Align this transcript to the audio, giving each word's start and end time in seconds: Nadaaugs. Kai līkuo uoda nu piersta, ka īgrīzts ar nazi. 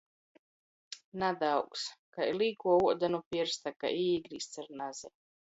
Nadaaugs. 1.23 1.83
Kai 2.15 2.27
līkuo 2.39 2.79
uoda 2.87 3.11
nu 3.17 3.21
piersta, 3.35 3.75
ka 3.85 3.93
īgrīzts 4.01 4.65
ar 4.65 4.73
nazi. 4.83 5.15